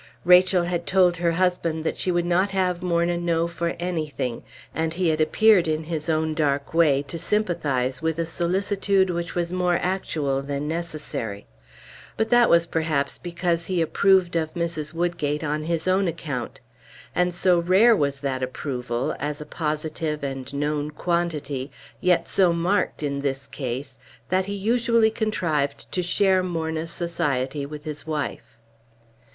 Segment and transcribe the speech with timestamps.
[0.25, 4.41] Rachel had told her husband that she would not have Morna know for anything;
[4.73, 9.35] and he had appeared in his own dark way to sympathize with a solicitude which
[9.35, 11.45] was more actual than necessary;
[12.17, 14.91] but that was perhaps because he approved of Mrs.
[14.91, 16.59] Woodgate on his own account.
[17.13, 23.03] And so rare was that approval, as a positive and known quantity, yet so marked
[23.03, 23.99] in this case,
[24.29, 28.57] that he usually contrived to share Morna's society with his wife.